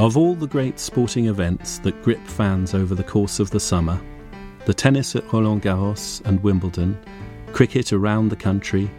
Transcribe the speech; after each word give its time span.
Of 0.00 0.16
all 0.16 0.34
the 0.34 0.46
great 0.46 0.80
sporting 0.80 1.26
events 1.26 1.78
that 1.80 2.02
grip 2.02 2.26
fans 2.26 2.72
over 2.72 2.94
the 2.94 3.04
course 3.04 3.38
of 3.38 3.50
the 3.50 3.60
summer, 3.60 4.00
the 4.64 4.72
tennis 4.72 5.14
at 5.14 5.30
Roland 5.30 5.60
Garros 5.60 6.24
and 6.24 6.42
Wimbledon, 6.42 6.98
cricket 7.52 7.92
around 7.92 8.30
the 8.30 8.36
country, 8.36 8.90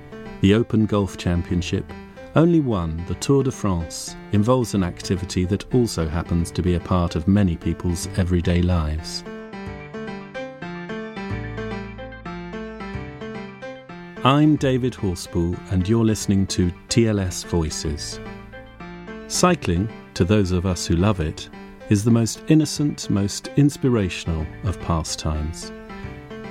the 0.41 0.53
Open 0.53 0.85
Golf 0.85 1.17
Championship, 1.17 1.91
only 2.35 2.59
one, 2.59 3.03
the 3.07 3.16
Tour 3.16 3.41
de 3.41 3.52
France, 3.52 4.16
involves 4.31 4.75
an 4.75 4.83
activity 4.83 5.44
that 5.45 5.73
also 5.73 6.07
happens 6.07 6.52
to 6.52 6.61
be 6.61 6.75
a 6.75 6.79
part 6.79 7.16
of 7.16 7.27
many 7.27 7.57
people's 7.57 8.07
everyday 8.16 8.61
lives. 8.61 9.23
I'm 14.23 14.55
David 14.55 14.94
Horspool, 14.94 15.57
and 15.72 15.89
you're 15.89 16.05
listening 16.05 16.45
to 16.45 16.72
TLS 16.89 17.44
Voices. 17.47 18.19
Cycling, 19.27 19.89
to 20.22 20.25
those 20.25 20.52
of 20.52 20.67
us 20.67 20.86
who 20.86 20.95
love 20.95 21.19
it, 21.19 21.50
is 21.89 22.03
the 22.03 22.11
most 22.11 22.44
innocent, 22.47 23.09
most 23.09 23.47
inspirational 23.58 24.45
of 24.66 24.80
pastimes. 24.81 25.72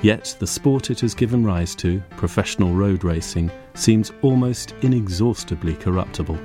Yet 0.03 0.35
the 0.41 0.47
sport 0.49 0.91
it 0.91 0.99
has 1.03 1.15
given 1.15 1.45
rise 1.45 1.77
to, 1.77 2.03
professional 2.17 2.75
road 2.75 3.05
racing, 3.05 3.49
seems 3.75 4.11
almost 4.23 4.75
inexhaustibly 4.83 5.77
corruptible. 5.77 6.37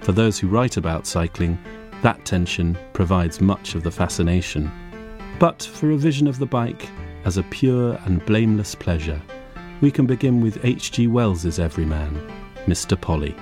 For 0.00 0.10
those 0.10 0.36
who 0.36 0.48
write 0.48 0.78
about 0.78 1.06
cycling, 1.06 1.56
that 2.02 2.24
tension 2.24 2.76
provides 2.92 3.40
much 3.40 3.76
of 3.76 3.84
the 3.84 3.92
fascination. 3.92 4.68
But 5.38 5.62
for 5.62 5.92
a 5.92 5.96
vision 5.96 6.26
of 6.26 6.40
the 6.40 6.46
bike 6.46 6.88
as 7.24 7.36
a 7.36 7.44
pure 7.44 8.00
and 8.04 8.26
blameless 8.26 8.74
pleasure, 8.74 9.22
we 9.80 9.92
can 9.92 10.06
begin 10.06 10.40
with 10.40 10.64
H.G. 10.64 11.06
Wells's 11.06 11.60
everyman, 11.60 12.20
Mr. 12.66 13.00
Polly. 13.00 13.36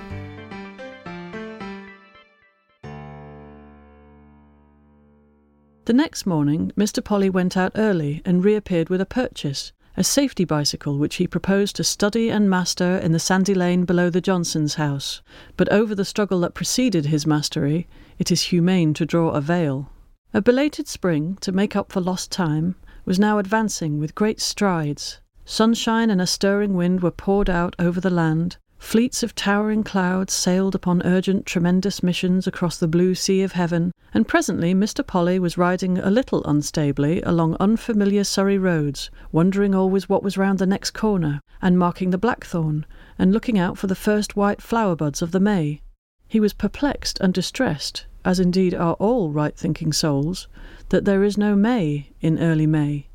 The 5.85 5.93
next 5.93 6.27
morning, 6.27 6.71
Mr. 6.77 7.03
Polly 7.03 7.29
went 7.29 7.57
out 7.57 7.71
early 7.75 8.21
and 8.23 8.45
reappeared 8.45 8.89
with 8.89 9.01
a 9.01 9.05
purchase, 9.05 9.71
a 9.97 10.03
safety 10.03 10.45
bicycle 10.45 10.99
which 10.99 11.15
he 11.15 11.25
proposed 11.25 11.75
to 11.75 11.83
study 11.83 12.29
and 12.29 12.47
master 12.47 12.97
in 12.97 13.13
the 13.13 13.19
sandy 13.19 13.55
lane 13.55 13.85
below 13.85 14.11
the 14.11 14.21
Johnsons' 14.21 14.75
house. 14.75 15.23
But 15.57 15.69
over 15.69 15.95
the 15.95 16.05
struggle 16.05 16.39
that 16.41 16.53
preceded 16.53 17.07
his 17.07 17.25
mastery, 17.25 17.87
it 18.19 18.31
is 18.31 18.43
humane 18.43 18.93
to 18.93 19.07
draw 19.07 19.31
a 19.31 19.41
veil. 19.41 19.89
A 20.35 20.41
belated 20.41 20.87
spring, 20.87 21.39
to 21.41 21.51
make 21.51 21.75
up 21.75 21.91
for 21.91 21.99
lost 21.99 22.31
time, 22.31 22.75
was 23.03 23.17
now 23.17 23.39
advancing 23.39 23.99
with 23.99 24.13
great 24.13 24.39
strides. 24.39 25.19
Sunshine 25.45 26.11
and 26.11 26.21
a 26.21 26.27
stirring 26.27 26.75
wind 26.75 27.01
were 27.01 27.09
poured 27.09 27.49
out 27.49 27.75
over 27.79 27.99
the 27.99 28.11
land, 28.11 28.57
Fleets 28.81 29.21
of 29.23 29.35
towering 29.35 29.83
clouds 29.83 30.33
sailed 30.33 30.75
upon 30.75 31.03
urgent, 31.03 31.45
tremendous 31.45 32.03
missions 32.03 32.45
across 32.45 32.77
the 32.77 32.89
blue 32.89 33.15
sea 33.15 33.41
of 33.41 33.53
heaven, 33.53 33.93
and 34.13 34.27
presently 34.27 34.73
Mr. 34.73 35.05
Polly 35.05 35.39
was 35.39 35.57
riding 35.57 35.97
a 35.99 36.09
little 36.09 36.43
unstably 36.43 37.21
along 37.23 37.55
unfamiliar 37.59 38.25
Surrey 38.25 38.57
roads, 38.57 39.09
wondering 39.31 39.73
always 39.73 40.09
what 40.09 40.23
was 40.23 40.35
round 40.35 40.59
the 40.59 40.65
next 40.65 40.91
corner, 40.91 41.39
and 41.61 41.79
marking 41.79 42.09
the 42.09 42.17
blackthorn, 42.17 42.85
and 43.17 43.31
looking 43.31 43.57
out 43.57 43.77
for 43.77 43.87
the 43.87 43.95
first 43.95 44.35
white 44.35 44.61
flower 44.61 44.95
buds 44.95 45.21
of 45.21 45.31
the 45.31 45.39
May. 45.39 45.79
He 46.27 46.41
was 46.41 46.51
perplexed 46.51 47.17
and 47.21 47.33
distressed, 47.33 48.07
as 48.25 48.39
indeed 48.39 48.73
are 48.73 48.95
all 48.95 49.29
right 49.29 49.55
thinking 49.55 49.93
souls, 49.93 50.47
that 50.89 51.05
there 51.05 51.23
is 51.23 51.37
no 51.37 51.55
May 51.55 52.09
in 52.19 52.39
early 52.39 52.67
May. 52.67 53.07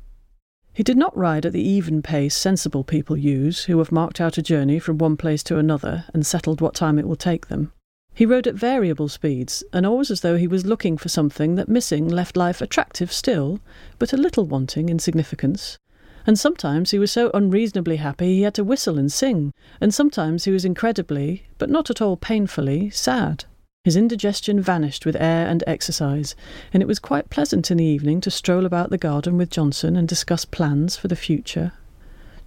He 0.77 0.83
did 0.83 0.95
not 0.95 1.17
ride 1.17 1.43
at 1.43 1.53
the 1.53 1.67
even 1.67 2.03
pace 2.03 2.35
sensible 2.35 2.83
people 2.83 3.17
use 3.17 3.63
who 3.63 3.79
have 3.79 3.91
marked 3.91 4.21
out 4.21 4.37
a 4.37 4.43
journey 4.43 4.77
from 4.77 4.99
one 4.99 5.17
place 5.17 5.41
to 5.45 5.57
another 5.57 6.05
and 6.13 6.23
settled 6.23 6.61
what 6.61 6.75
time 6.75 6.99
it 6.99 7.07
will 7.07 7.15
take 7.15 7.47
them. 7.47 7.71
He 8.13 8.27
rode 8.27 8.45
at 8.45 8.53
variable 8.53 9.09
speeds, 9.09 9.63
and 9.73 9.87
always 9.87 10.11
as 10.11 10.21
though 10.21 10.37
he 10.37 10.47
was 10.47 10.67
looking 10.67 10.95
for 10.95 11.09
something 11.09 11.55
that 11.55 11.67
missing 11.67 12.07
left 12.07 12.37
life 12.37 12.61
attractive 12.61 13.11
still, 13.11 13.59
but 13.97 14.13
a 14.13 14.17
little 14.17 14.45
wanting 14.45 14.87
in 14.87 14.99
significance. 14.99 15.79
And 16.27 16.37
sometimes 16.37 16.91
he 16.91 16.99
was 16.99 17.11
so 17.11 17.31
unreasonably 17.33 17.95
happy 17.95 18.35
he 18.35 18.41
had 18.43 18.53
to 18.53 18.63
whistle 18.63 18.99
and 18.99 19.11
sing, 19.11 19.53
and 19.81 19.91
sometimes 19.91 20.43
he 20.43 20.51
was 20.51 20.63
incredibly, 20.63 21.47
but 21.57 21.71
not 21.71 21.89
at 21.89 22.03
all 22.03 22.17
painfully, 22.17 22.91
sad. 22.91 23.45
His 23.87 23.95
indigestion 23.95 24.59
vanished 24.59 25.05
with 25.05 25.15
air 25.15 25.47
and 25.47 25.63
exercise, 25.65 26.35
and 26.73 26.83
it 26.83 26.87
was 26.87 26.99
quite 26.99 27.29
pleasant 27.29 27.71
in 27.71 27.77
the 27.77 27.85
evening 27.85 28.19
to 28.19 28.29
stroll 28.29 28.65
about 28.65 28.89
the 28.89 28.97
garden 28.97 29.37
with 29.37 29.49
Johnson 29.49 29.95
and 29.95 30.05
discuss 30.05 30.43
plans 30.43 30.97
for 30.97 31.07
the 31.07 31.15
future. 31.15 31.71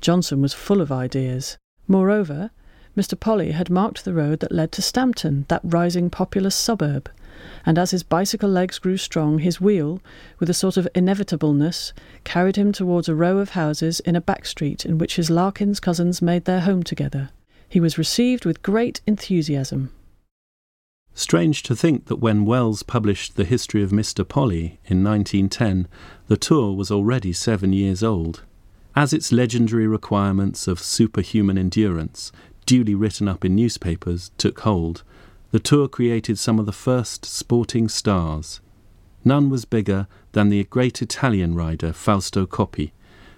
Johnson 0.02 0.42
was 0.42 0.52
full 0.52 0.82
of 0.82 0.92
ideas. 0.92 1.56
Moreover, 1.88 2.50
Mr. 2.94 3.18
Polly 3.18 3.52
had 3.52 3.70
marked 3.70 4.04
the 4.04 4.12
road 4.12 4.40
that 4.40 4.52
led 4.52 4.70
to 4.72 4.82
Stampton, 4.82 5.46
that 5.48 5.62
rising 5.64 6.10
populous 6.10 6.54
suburb, 6.54 7.10
and 7.64 7.78
as 7.78 7.92
his 7.92 8.02
bicycle 8.02 8.50
legs 8.50 8.78
grew 8.78 8.98
strong, 8.98 9.38
his 9.38 9.62
wheel, 9.62 10.02
with 10.40 10.50
a 10.50 10.52
sort 10.52 10.76
of 10.76 10.86
inevitableness, 10.94 11.94
carried 12.22 12.56
him 12.56 12.70
towards 12.70 13.08
a 13.08 13.14
row 13.14 13.38
of 13.38 13.56
houses 13.56 14.00
in 14.00 14.14
a 14.14 14.20
back 14.20 14.44
street 14.44 14.84
in 14.84 14.98
which 14.98 15.16
his 15.16 15.30
Larkins 15.30 15.80
cousins 15.80 16.20
made 16.20 16.44
their 16.44 16.60
home 16.60 16.82
together. 16.82 17.30
He 17.66 17.80
was 17.80 17.96
received 17.96 18.44
with 18.44 18.62
great 18.62 19.00
enthusiasm. 19.06 19.90
Strange 21.15 21.62
to 21.65 21.76
think 21.76 22.06
that 22.06 22.16
when 22.16 22.44
Wells 22.44 22.82
published 22.82 23.37
The 23.37 23.44
History 23.44 23.82
of 23.82 23.90
Mr. 23.90 24.26
Polly 24.26 24.79
in 24.87 25.05
1910, 25.05 25.88
the 26.29 26.37
tour 26.37 26.75
was 26.75 26.90
already 26.90 27.32
seven 27.32 27.73
years 27.73 28.02
old. 28.02 28.44
As 28.96 29.12
its 29.12 29.32
legendary 29.32 29.87
requirements 29.87 30.67
of 30.67 30.81
superhuman 30.81 31.58
endurance, 31.58 32.32
duly 32.67 32.94
written 32.94 33.29
up 33.29 33.44
in 33.44 33.55
newspapers, 33.55 34.31
took 34.38 34.61
hold, 34.61 35.02
the 35.50 35.61
tour 35.61 35.88
created 35.88 36.38
some 36.38 36.58
of 36.58 36.67
the 36.67 36.73
first 36.73 37.25
sporting 37.25 37.88
stars. 37.88 38.61
None 39.25 39.50
was 39.50 39.64
bigger 39.64 40.06
than 40.32 40.49
the 40.49 40.64
great 40.64 41.02
Italian 41.02 41.55
rider 41.55 41.93
Fausto 41.93 42.46
Coppi, 42.46 42.93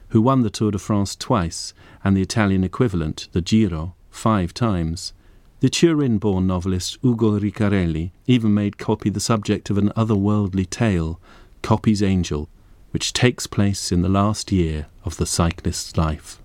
who 0.08 0.20
won 0.20 0.42
the 0.42 0.50
Tour 0.50 0.70
de 0.70 0.78
France 0.78 1.16
twice 1.16 1.72
and 2.04 2.16
the 2.16 2.22
Italian 2.22 2.64
equivalent, 2.64 3.28
the 3.32 3.40
Giro, 3.40 3.94
five 4.10 4.52
times. 4.52 5.14
The 5.62 5.70
Turin 5.70 6.18
born 6.18 6.48
novelist 6.48 6.98
Ugo 7.04 7.38
Riccarelli 7.38 8.10
even 8.26 8.52
made 8.52 8.78
Coppi 8.78 9.10
the 9.10 9.20
subject 9.20 9.70
of 9.70 9.78
an 9.78 9.90
otherworldly 9.90 10.68
tale, 10.68 11.20
Coppi's 11.62 12.02
Angel, 12.02 12.48
which 12.90 13.12
takes 13.12 13.46
place 13.46 13.92
in 13.92 14.02
the 14.02 14.08
last 14.08 14.50
year 14.50 14.86
of 15.04 15.18
the 15.18 15.24
cyclist's 15.24 15.96
life. 15.96 16.40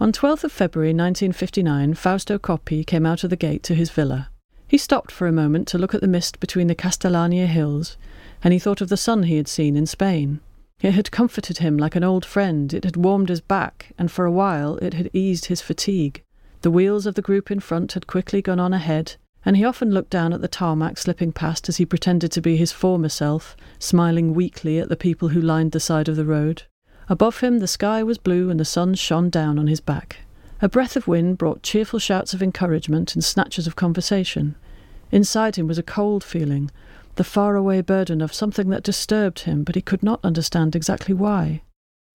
On 0.00 0.10
12th 0.10 0.42
of 0.42 0.50
February 0.50 0.88
1959, 0.88 1.94
Fausto 1.94 2.40
Coppi 2.40 2.82
came 2.82 3.06
out 3.06 3.22
of 3.22 3.30
the 3.30 3.36
gate 3.36 3.62
to 3.62 3.76
his 3.76 3.90
villa. 3.90 4.30
He 4.66 4.78
stopped 4.78 5.12
for 5.12 5.28
a 5.28 5.32
moment 5.32 5.68
to 5.68 5.78
look 5.78 5.94
at 5.94 6.00
the 6.00 6.08
mist 6.08 6.40
between 6.40 6.66
the 6.66 6.74
Castellania 6.74 7.46
hills, 7.46 7.96
and 8.42 8.52
he 8.52 8.58
thought 8.58 8.80
of 8.80 8.88
the 8.88 8.96
sun 8.96 9.22
he 9.22 9.36
had 9.36 9.46
seen 9.46 9.76
in 9.76 9.86
Spain. 9.86 10.40
It 10.80 10.94
had 10.94 11.12
comforted 11.12 11.58
him 11.58 11.76
like 11.76 11.94
an 11.94 12.02
old 12.02 12.24
friend, 12.24 12.74
it 12.74 12.82
had 12.82 12.96
warmed 12.96 13.28
his 13.28 13.40
back, 13.40 13.92
and 13.96 14.10
for 14.10 14.24
a 14.24 14.32
while 14.32 14.74
it 14.78 14.94
had 14.94 15.08
eased 15.12 15.44
his 15.44 15.60
fatigue. 15.60 16.24
The 16.62 16.70
wheels 16.72 17.06
of 17.06 17.14
the 17.14 17.22
group 17.22 17.50
in 17.50 17.60
front 17.60 17.92
had 17.92 18.08
quickly 18.08 18.42
gone 18.42 18.58
on 18.58 18.72
ahead, 18.72 19.14
and 19.44 19.56
he 19.56 19.64
often 19.64 19.92
looked 19.92 20.10
down 20.10 20.32
at 20.32 20.40
the 20.40 20.48
tarmac 20.48 20.98
slipping 20.98 21.30
past 21.30 21.68
as 21.68 21.76
he 21.76 21.86
pretended 21.86 22.32
to 22.32 22.40
be 22.40 22.56
his 22.56 22.72
former 22.72 23.08
self, 23.08 23.56
smiling 23.78 24.34
weakly 24.34 24.80
at 24.80 24.88
the 24.88 24.96
people 24.96 25.28
who 25.28 25.40
lined 25.40 25.70
the 25.70 25.80
side 25.80 26.08
of 26.08 26.16
the 26.16 26.24
road. 26.24 26.64
Above 27.08 27.40
him 27.40 27.60
the 27.60 27.68
sky 27.68 28.02
was 28.02 28.18
blue 28.18 28.50
and 28.50 28.58
the 28.58 28.64
sun 28.64 28.94
shone 28.94 29.30
down 29.30 29.58
on 29.58 29.68
his 29.68 29.80
back. 29.80 30.18
A 30.60 30.68
breath 30.68 30.96
of 30.96 31.06
wind 31.06 31.38
brought 31.38 31.62
cheerful 31.62 32.00
shouts 32.00 32.34
of 32.34 32.42
encouragement 32.42 33.14
and 33.14 33.22
snatches 33.22 33.68
of 33.68 33.76
conversation. 33.76 34.56
Inside 35.12 35.56
him 35.56 35.68
was 35.68 35.78
a 35.78 35.82
cold 35.84 36.24
feeling, 36.24 36.72
the 37.14 37.24
faraway 37.24 37.82
burden 37.82 38.20
of 38.20 38.34
something 38.34 38.68
that 38.70 38.82
disturbed 38.82 39.40
him, 39.40 39.62
but 39.62 39.76
he 39.76 39.80
could 39.80 40.02
not 40.02 40.20
understand 40.24 40.74
exactly 40.74 41.14
why. 41.14 41.62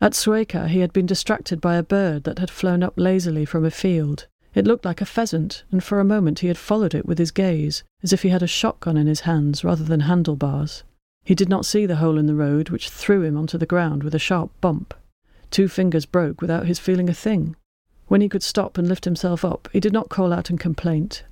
At 0.01 0.11
Sueca 0.13 0.67
he 0.67 0.79
had 0.79 0.91
been 0.91 1.05
distracted 1.05 1.61
by 1.61 1.75
a 1.75 1.83
bird 1.83 2.25
that 2.25 2.39
had 2.39 2.51
flown 2.51 2.83
up 2.83 2.93
lazily 2.97 3.45
from 3.45 3.63
a 3.63 3.71
field. 3.71 4.27
It 4.55 4.65
looked 4.65 4.85
like 4.85 5.01
a 5.01 5.05
pheasant, 5.05 5.63
and 5.71 5.83
for 5.83 5.99
a 5.99 6.05
moment 6.05 6.39
he 6.39 6.47
had 6.47 6.57
followed 6.57 6.93
it 6.93 7.05
with 7.05 7.17
his 7.17 7.31
gaze, 7.31 7.83
as 8.03 8.13
if 8.13 8.21
he 8.21 8.29
had 8.29 8.43
a 8.43 8.47
shotgun 8.47 8.97
in 8.97 9.07
his 9.07 9.21
hands 9.21 9.63
rather 9.63 9.83
than 9.83 10.01
handlebars. 10.01 10.83
He 11.25 11.35
did 11.35 11.49
not 11.49 11.65
see 11.65 11.85
the 11.85 11.95
hole 11.95 12.17
in 12.17 12.27
the 12.27 12.35
road, 12.35 12.69
which 12.69 12.89
threw 12.89 13.23
him 13.23 13.37
onto 13.37 13.57
the 13.57 13.65
ground 13.65 14.03
with 14.03 14.13
a 14.13 14.19
sharp 14.19 14.51
bump. 14.61 14.93
Two 15.49 15.67
fingers 15.67 16.05
broke 16.05 16.41
without 16.41 16.67
his 16.67 16.79
feeling 16.79 17.09
a 17.09 17.13
thing. 17.13 17.55
When 18.07 18.21
he 18.21 18.29
could 18.29 18.43
stop 18.43 18.77
and 18.77 18.87
lift 18.87 19.05
himself 19.05 19.43
up, 19.43 19.69
he 19.71 19.79
did 19.79 19.93
not 19.93 20.09
call 20.09 20.33
out 20.33 20.49
in 20.49 20.57
complaint. 20.57 21.23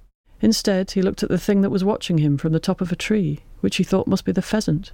Instead, 0.42 0.92
he 0.92 1.02
looked 1.02 1.22
at 1.22 1.30
the 1.30 1.38
thing 1.38 1.62
that 1.62 1.70
was 1.70 1.84
watching 1.84 2.18
him 2.18 2.38
from 2.38 2.54
the 2.54 2.60
top 2.60 2.82
of 2.82 2.92
a 2.92 2.96
tree, 2.96 3.42
which 3.60 3.76
he 3.76 3.84
thought 3.84 4.08
must 4.08 4.26
be 4.26 4.32
the 4.32 4.42
pheasant. 4.42 4.92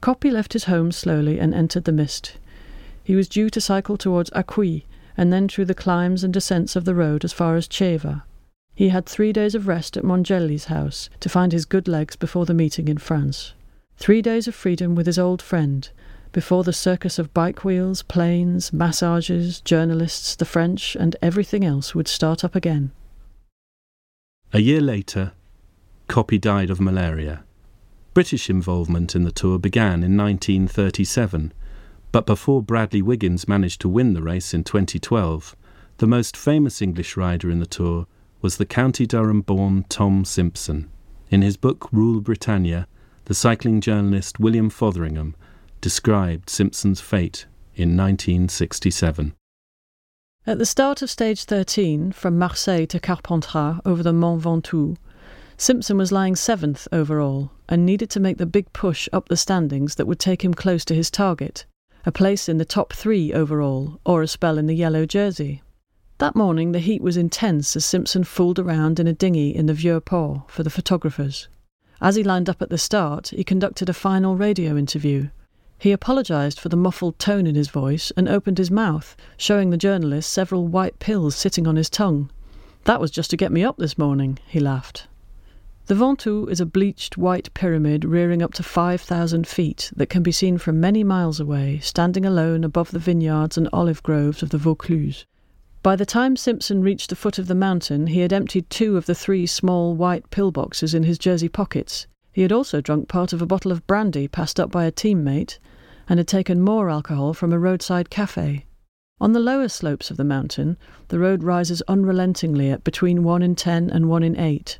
Coppi 0.00 0.30
left 0.30 0.52
his 0.52 0.64
home 0.64 0.92
slowly 0.92 1.40
and 1.40 1.54
entered 1.54 1.84
the 1.84 1.92
mist. 1.92 2.36
He 3.02 3.16
was 3.16 3.28
due 3.28 3.50
to 3.50 3.60
cycle 3.60 3.96
towards 3.96 4.30
Acquis, 4.34 4.84
and 5.16 5.32
then 5.32 5.48
through 5.48 5.66
the 5.66 5.74
climbs 5.74 6.24
and 6.24 6.32
descents 6.32 6.76
of 6.76 6.84
the 6.84 6.94
road 6.94 7.24
as 7.24 7.32
far 7.32 7.56
as 7.56 7.68
Ceva. 7.68 8.22
He 8.74 8.88
had 8.88 9.06
three 9.06 9.32
days 9.32 9.54
of 9.54 9.68
rest 9.68 9.96
at 9.96 10.04
Mongelli's 10.04 10.64
house 10.64 11.08
to 11.20 11.28
find 11.28 11.52
his 11.52 11.64
good 11.64 11.86
legs 11.86 12.16
before 12.16 12.44
the 12.44 12.54
meeting 12.54 12.88
in 12.88 12.98
France. 12.98 13.54
Three 13.96 14.20
days 14.20 14.48
of 14.48 14.54
freedom 14.54 14.94
with 14.94 15.06
his 15.06 15.18
old 15.18 15.40
friend, 15.40 15.88
before 16.32 16.64
the 16.64 16.72
circus 16.72 17.18
of 17.18 17.32
bike 17.32 17.64
wheels, 17.64 18.02
planes, 18.02 18.72
massages, 18.72 19.60
journalists, 19.60 20.34
the 20.34 20.44
French, 20.44 20.96
and 20.96 21.14
everything 21.22 21.64
else 21.64 21.94
would 21.94 22.08
start 22.08 22.44
up 22.44 22.56
again. 22.56 22.90
A 24.52 24.60
year 24.60 24.80
later, 24.80 25.32
Coppi 26.08 26.38
died 26.38 26.70
of 26.70 26.80
malaria. 26.80 27.44
British 28.14 28.50
involvement 28.50 29.14
in 29.14 29.22
the 29.22 29.32
tour 29.32 29.58
began 29.58 30.02
in 30.02 30.16
1937, 30.16 31.52
but 32.14 32.26
before 32.26 32.62
Bradley 32.62 33.02
Wiggins 33.02 33.48
managed 33.48 33.80
to 33.80 33.88
win 33.88 34.14
the 34.14 34.22
race 34.22 34.54
in 34.54 34.62
2012, 34.62 35.56
the 35.96 36.06
most 36.06 36.36
famous 36.36 36.80
English 36.80 37.16
rider 37.16 37.50
in 37.50 37.58
the 37.58 37.66
tour 37.66 38.06
was 38.40 38.56
the 38.56 38.64
County 38.64 39.04
Durham 39.04 39.40
born 39.40 39.84
Tom 39.88 40.24
Simpson. 40.24 40.88
In 41.28 41.42
his 41.42 41.56
book 41.56 41.88
Roule 41.90 42.20
Britannia, 42.20 42.86
the 43.24 43.34
cycling 43.34 43.80
journalist 43.80 44.38
William 44.38 44.70
Fotheringham 44.70 45.34
described 45.80 46.48
Simpson's 46.48 47.00
fate 47.00 47.46
in 47.74 47.96
1967. 47.96 49.34
At 50.46 50.58
the 50.58 50.66
start 50.66 51.02
of 51.02 51.10
stage 51.10 51.42
13, 51.42 52.12
from 52.12 52.38
Marseille 52.38 52.86
to 52.86 53.00
Carpentras 53.00 53.80
over 53.84 54.04
the 54.04 54.12
Mont 54.12 54.40
Ventoux, 54.40 54.96
Simpson 55.56 55.98
was 55.98 56.12
lying 56.12 56.36
seventh 56.36 56.86
overall 56.92 57.50
and 57.68 57.84
needed 57.84 58.08
to 58.10 58.20
make 58.20 58.38
the 58.38 58.46
big 58.46 58.72
push 58.72 59.08
up 59.12 59.28
the 59.28 59.36
standings 59.36 59.96
that 59.96 60.06
would 60.06 60.20
take 60.20 60.44
him 60.44 60.54
close 60.54 60.84
to 60.84 60.94
his 60.94 61.10
target, 61.10 61.66
a 62.06 62.12
place 62.12 62.48
in 62.48 62.58
the 62.58 62.64
top 62.64 62.92
three 62.92 63.32
overall, 63.32 64.00
or 64.04 64.22
a 64.22 64.28
spell 64.28 64.58
in 64.58 64.66
the 64.66 64.74
yellow 64.74 65.06
jersey. 65.06 65.62
That 66.18 66.36
morning 66.36 66.72
the 66.72 66.78
heat 66.78 67.02
was 67.02 67.16
intense 67.16 67.76
as 67.76 67.84
Simpson 67.84 68.24
fooled 68.24 68.58
around 68.58 69.00
in 69.00 69.06
a 69.06 69.12
dinghy 69.12 69.54
in 69.54 69.66
the 69.66 69.74
Vieux 69.74 70.00
Port 70.00 70.50
for 70.50 70.62
the 70.62 70.70
photographers. 70.70 71.48
As 72.00 72.16
he 72.16 72.22
lined 72.22 72.48
up 72.48 72.62
at 72.62 72.70
the 72.70 72.78
start, 72.78 73.28
he 73.28 73.44
conducted 73.44 73.88
a 73.88 73.94
final 73.94 74.36
radio 74.36 74.76
interview 74.76 75.28
he 75.84 75.92
apologised 75.92 76.58
for 76.58 76.70
the 76.70 76.76
muffled 76.76 77.18
tone 77.18 77.46
in 77.46 77.54
his 77.54 77.68
voice 77.68 78.10
and 78.16 78.26
opened 78.26 78.56
his 78.58 78.70
mouth, 78.70 79.16
showing 79.36 79.68
the 79.68 79.76
journalist 79.76 80.32
several 80.32 80.66
white 80.66 80.98
pills 80.98 81.36
sitting 81.36 81.66
on 81.66 81.76
his 81.76 81.90
tongue. 81.90 82.30
That 82.84 83.00
was 83.00 83.10
just 83.10 83.28
to 83.30 83.36
get 83.36 83.52
me 83.52 83.62
up 83.64 83.76
this 83.76 83.98
morning, 83.98 84.38
he 84.46 84.60
laughed. 84.60 85.08
The 85.86 85.94
Ventoux 85.94 86.48
is 86.50 86.62
a 86.62 86.66
bleached 86.66 87.18
white 87.18 87.52
pyramid 87.52 88.06
rearing 88.06 88.42
up 88.42 88.54
to 88.54 88.62
5,000 88.62 89.46
feet 89.46 89.92
that 89.94 90.08
can 90.08 90.22
be 90.22 90.32
seen 90.32 90.56
from 90.56 90.80
many 90.80 91.04
miles 91.04 91.40
away, 91.40 91.78
standing 91.82 92.24
alone 92.24 92.64
above 92.64 92.90
the 92.90 92.98
vineyards 92.98 93.58
and 93.58 93.68
olive 93.70 94.02
groves 94.02 94.42
of 94.42 94.48
the 94.48 94.56
Vaucluse. 94.56 95.26
By 95.82 95.94
the 95.94 96.06
time 96.06 96.36
Simpson 96.36 96.80
reached 96.80 97.10
the 97.10 97.16
foot 97.16 97.38
of 97.38 97.48
the 97.48 97.54
mountain, 97.54 98.06
he 98.06 98.20
had 98.20 98.32
emptied 98.32 98.70
two 98.70 98.96
of 98.96 99.04
the 99.04 99.14
three 99.14 99.44
small 99.44 99.94
white 99.94 100.30
pill 100.30 100.50
boxes 100.50 100.94
in 100.94 101.02
his 101.02 101.18
jersey 101.18 101.50
pockets. 101.50 102.06
He 102.32 102.40
had 102.40 102.50
also 102.50 102.80
drunk 102.80 103.06
part 103.08 103.34
of 103.34 103.42
a 103.42 103.46
bottle 103.46 103.70
of 103.70 103.86
brandy 103.86 104.26
passed 104.26 104.58
up 104.58 104.70
by 104.70 104.86
a 104.86 104.90
teammate, 104.90 105.58
and 106.08 106.18
had 106.18 106.28
taken 106.28 106.62
more 106.62 106.88
alcohol 106.88 107.34
from 107.34 107.52
a 107.52 107.58
roadside 107.58 108.08
cafe. 108.08 108.64
On 109.20 109.32
the 109.32 109.38
lower 109.38 109.68
slopes 109.68 110.10
of 110.10 110.16
the 110.16 110.24
mountain, 110.24 110.78
the 111.08 111.18
road 111.18 111.42
rises 111.42 111.82
unrelentingly 111.88 112.70
at 112.70 112.84
between 112.84 113.22
1 113.22 113.42
in 113.42 113.54
10 113.54 113.90
and 113.90 114.08
1 114.08 114.22
in 114.22 114.40
8. 114.40 114.78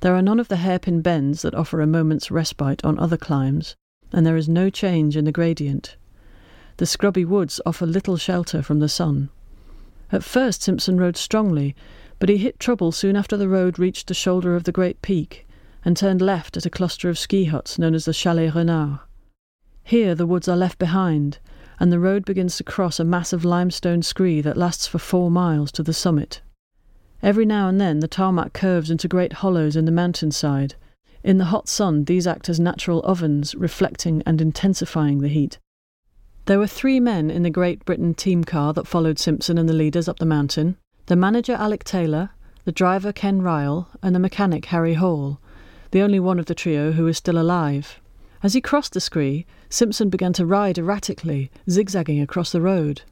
There 0.00 0.16
are 0.16 0.22
none 0.22 0.40
of 0.40 0.48
the 0.48 0.56
hairpin 0.56 1.02
bends 1.02 1.42
that 1.42 1.54
offer 1.54 1.80
a 1.80 1.86
moment's 1.86 2.30
respite 2.30 2.84
on 2.84 2.98
other 2.98 3.18
climbs, 3.18 3.76
and 4.12 4.26
there 4.26 4.36
is 4.36 4.48
no 4.48 4.70
change 4.70 5.16
in 5.16 5.26
the 5.26 5.32
gradient. 5.32 5.96
The 6.78 6.86
scrubby 6.86 7.24
woods 7.26 7.60
offer 7.66 7.84
little 7.84 8.16
shelter 8.16 8.62
from 8.62 8.78
the 8.78 8.88
sun. 8.88 9.28
At 10.10 10.24
first, 10.24 10.62
Simpson 10.62 10.98
rode 10.98 11.18
strongly, 11.18 11.76
but 12.18 12.30
he 12.30 12.38
hit 12.38 12.58
trouble 12.58 12.92
soon 12.92 13.14
after 13.14 13.36
the 13.36 13.48
road 13.48 13.78
reached 13.78 14.08
the 14.08 14.14
shoulder 14.14 14.56
of 14.56 14.64
the 14.64 14.72
great 14.72 15.02
peak 15.02 15.46
and 15.84 15.96
turned 15.96 16.22
left 16.22 16.56
at 16.56 16.66
a 16.66 16.70
cluster 16.70 17.10
of 17.10 17.18
ski 17.18 17.44
huts 17.44 17.78
known 17.78 17.94
as 17.94 18.06
the 18.06 18.12
Chalet 18.14 18.50
Renard. 18.50 19.00
Here 19.84 20.14
the 20.14 20.26
woods 20.26 20.48
are 20.48 20.56
left 20.56 20.78
behind, 20.78 21.38
and 21.78 21.92
the 21.92 22.00
road 22.00 22.24
begins 22.24 22.56
to 22.56 22.64
cross 22.64 22.98
a 22.98 23.04
massive 23.04 23.44
limestone 23.44 24.02
scree 24.02 24.40
that 24.40 24.56
lasts 24.56 24.86
for 24.86 24.98
four 24.98 25.30
miles 25.30 25.70
to 25.72 25.82
the 25.82 25.94
summit. 25.94 26.40
Every 27.22 27.44
now 27.44 27.68
and 27.68 27.80
then 27.80 28.00
the 28.00 28.08
tarmac 28.08 28.52
curves 28.52 28.90
into 28.90 29.08
great 29.08 29.34
hollows 29.34 29.76
in 29.76 29.84
the 29.84 29.92
mountainside. 29.92 30.74
In 31.22 31.38
the 31.38 31.46
hot 31.46 31.68
sun, 31.68 32.04
these 32.04 32.26
act 32.26 32.48
as 32.48 32.58
natural 32.58 33.00
ovens, 33.00 33.54
reflecting 33.54 34.22
and 34.24 34.40
intensifying 34.40 35.18
the 35.18 35.28
heat. 35.28 35.58
There 36.46 36.58
were 36.58 36.66
three 36.66 36.98
men 36.98 37.30
in 37.30 37.42
the 37.42 37.50
Great 37.50 37.84
Britain 37.84 38.14
team 38.14 38.42
car 38.42 38.72
that 38.72 38.86
followed 38.86 39.18
Simpson 39.18 39.58
and 39.58 39.68
the 39.68 39.74
leaders 39.74 40.08
up 40.08 40.18
the 40.18 40.26
mountain 40.26 40.76
the 41.06 41.16
manager 41.16 41.54
Alec 41.54 41.82
Taylor, 41.82 42.30
the 42.64 42.70
driver 42.70 43.12
Ken 43.12 43.40
Ryall, 43.42 43.88
and 44.00 44.14
the 44.14 44.20
mechanic 44.20 44.66
Harry 44.66 44.94
Hall, 44.94 45.40
the 45.90 46.02
only 46.02 46.20
one 46.20 46.38
of 46.38 46.46
the 46.46 46.54
trio 46.54 46.92
who 46.92 47.04
was 47.04 47.16
still 47.16 47.36
alive. 47.36 48.00
As 48.44 48.54
he 48.54 48.60
crossed 48.60 48.92
the 48.92 49.00
scree, 49.00 49.44
Simpson 49.68 50.08
began 50.08 50.32
to 50.34 50.46
ride 50.46 50.78
erratically, 50.78 51.50
zigzagging 51.68 52.20
across 52.20 52.52
the 52.52 52.60
road. 52.60 53.02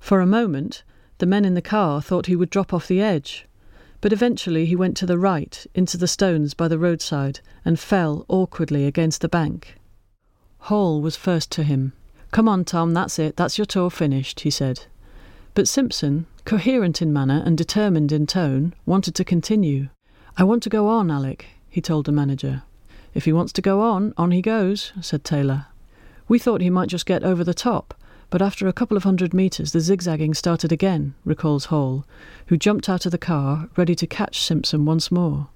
For 0.00 0.20
a 0.20 0.26
moment, 0.26 0.84
the 1.18 1.26
men 1.26 1.44
in 1.44 1.54
the 1.54 1.62
car 1.62 2.02
thought 2.02 2.26
he 2.26 2.36
would 2.36 2.50
drop 2.50 2.72
off 2.72 2.88
the 2.88 3.00
edge, 3.00 3.46
but 4.00 4.12
eventually 4.12 4.66
he 4.66 4.76
went 4.76 4.96
to 4.98 5.06
the 5.06 5.18
right, 5.18 5.66
into 5.74 5.96
the 5.96 6.06
stones 6.06 6.54
by 6.54 6.68
the 6.68 6.78
roadside, 6.78 7.40
and 7.64 7.80
fell 7.80 8.26
awkwardly 8.28 8.84
against 8.84 9.20
the 9.20 9.28
bank. 9.28 9.76
Hall 10.58 11.00
was 11.00 11.16
first 11.16 11.50
to 11.52 11.62
him. 11.62 11.92
Come 12.30 12.48
on, 12.48 12.64
Tom, 12.64 12.92
that's 12.92 13.18
it, 13.18 13.36
that's 13.36 13.56
your 13.56 13.64
tour 13.64 13.90
finished, 13.90 14.40
he 14.40 14.50
said. 14.50 14.86
But 15.54 15.68
Simpson, 15.68 16.26
coherent 16.44 17.00
in 17.00 17.12
manner 17.12 17.42
and 17.46 17.56
determined 17.56 18.12
in 18.12 18.26
tone, 18.26 18.74
wanted 18.84 19.14
to 19.14 19.24
continue. 19.24 19.88
I 20.36 20.44
want 20.44 20.62
to 20.64 20.68
go 20.68 20.88
on, 20.88 21.10
Alec, 21.10 21.46
he 21.70 21.80
told 21.80 22.06
the 22.06 22.12
manager. 22.12 22.62
If 23.14 23.24
he 23.24 23.32
wants 23.32 23.52
to 23.54 23.62
go 23.62 23.80
on, 23.80 24.12
on 24.16 24.32
he 24.32 24.42
goes, 24.42 24.92
said 25.00 25.22
Taylor. 25.22 25.66
We 26.26 26.38
thought 26.38 26.60
he 26.60 26.70
might 26.70 26.88
just 26.88 27.06
get 27.06 27.22
over 27.22 27.44
the 27.44 27.54
top, 27.54 27.94
but 28.34 28.42
after 28.42 28.66
a 28.66 28.72
couple 28.72 28.96
of 28.96 29.04
hundred 29.04 29.32
metres 29.32 29.70
the 29.70 29.78
zigzagging 29.78 30.34
started 30.34 30.72
again, 30.72 31.14
recalls 31.24 31.66
Hall, 31.66 32.04
who 32.48 32.56
jumped 32.56 32.88
out 32.88 33.06
of 33.06 33.12
the 33.12 33.16
car, 33.16 33.68
ready 33.76 33.94
to 33.94 34.08
catch 34.08 34.42
Simpson 34.42 34.84
once 34.84 35.12
more. 35.12 35.46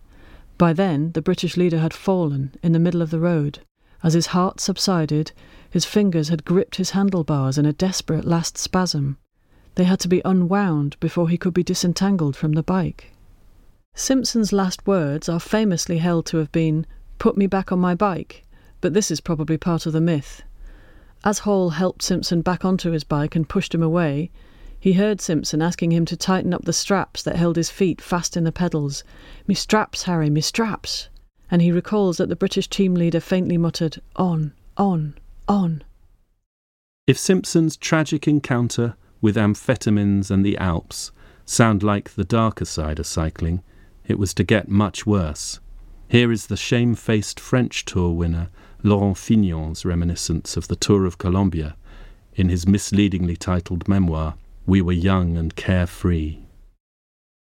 By 0.59 0.73
then, 0.73 1.11
the 1.11 1.21
British 1.21 1.57
leader 1.57 1.81
had 1.81 1.93
fallen 1.93 2.55
in 2.63 2.71
the 2.71 2.79
middle 2.79 3.03
of 3.03 3.11
the 3.11 3.19
road. 3.19 3.59
As 4.05 4.15
his 4.15 4.29
heart 4.29 4.61
subsided, 4.61 5.33
his 5.69 5.85
fingers 5.85 6.29
had 6.29 6.45
gripped 6.45 6.77
his 6.77 6.91
handlebars 6.91 7.59
in 7.59 7.67
a 7.67 7.73
desperate 7.73 8.25
last 8.25 8.57
spasm. 8.57 9.19
They 9.75 9.83
had 9.83 9.99
to 9.99 10.09
be 10.09 10.23
unwound 10.25 10.97
before 11.01 11.29
he 11.29 11.37
could 11.37 11.55
be 11.55 11.65
disentangled 11.65 12.37
from 12.37 12.53
the 12.53 12.63
bike. 12.63 13.11
Simpson's 13.97 14.53
last 14.53 14.87
words 14.87 15.29
are 15.29 15.41
famously 15.41 15.99
held 15.99 16.27
to 16.27 16.37
have 16.37 16.53
been, 16.53 16.87
put 17.19 17.37
me 17.37 17.49
back 17.49 17.73
on 17.73 17.81
my 17.81 17.97
bike, 17.97 18.47
but 18.81 18.95
this 18.95 19.11
is 19.11 19.21
probably 19.21 19.57
part 19.59 19.85
of 19.85 19.93
the 19.93 20.01
myth. 20.01 20.45
As 21.25 21.41
Hall 21.41 21.71
helped 21.71 22.03
Simpson 22.03 22.43
back 22.43 22.65
onto 22.65 22.91
his 22.91 23.05
bike 23.05 23.35
and 23.35 23.49
pushed 23.49 23.75
him 23.75 23.83
away, 23.83 24.31
He 24.81 24.93
heard 24.93 25.21
Simpson 25.21 25.61
asking 25.61 25.91
him 25.91 26.05
to 26.07 26.17
tighten 26.17 26.55
up 26.55 26.65
the 26.65 26.73
straps 26.73 27.23
that 27.25 27.37
held 27.37 27.57
his 27.57 27.71
feet 27.71 28.01
fast 28.01 28.37
in 28.37 28.45
the 28.45 28.53
pedals. 28.53 29.03
Me 29.47 29.55
straps, 29.55 30.05
Harry, 30.05 30.31
me 30.31 30.41
straps. 30.41 31.09
And 31.51 31.61
he 31.61 31.73
recalls 31.73 32.19
that 32.19 32.29
the 32.29 32.37
British 32.37 32.69
team 32.69 32.95
leader 32.95 33.21
faintly 33.21 33.59
muttered, 33.59 34.01
On, 34.17 34.53
on, 34.77 35.15
on. 35.49 35.83
If 37.09 37.19
Simpson's 37.19 37.77
tragic 37.77 38.29
encounter 38.29 38.95
with 39.21 39.37
amphetamines 39.37 40.31
and 40.31 40.45
the 40.45 40.57
Alps 40.59 41.11
sound 41.45 41.83
like 41.83 42.15
the 42.15 42.25
darker 42.25 42.65
side 42.65 43.01
of 43.01 43.07
cycling, 43.07 43.63
it 44.07 44.19
was 44.19 44.33
to 44.35 44.45
get 44.45 44.69
much 44.69 45.07
worse. 45.07 45.59
Here 46.07 46.31
is 46.31 46.47
the 46.47 46.57
shamefaced 46.57 47.41
French 47.41 47.85
Tour 47.85 48.13
winner 48.13 48.51
Laurent 48.83 49.19
Fignon's 49.19 49.85
reminiscence 49.85 50.57
of 50.57 50.69
the 50.69 50.77
Tour 50.77 51.05
of 51.05 51.19
Colombia 51.19 51.77
in 52.35 52.49
his 52.49 52.67
misleadingly 52.67 53.37
titled 53.37 53.89
memoir, 53.89 54.35
We 54.67 54.81
Were 54.81 54.93
Young 54.93 55.37
and 55.37 55.57
Carefree. 55.57 56.39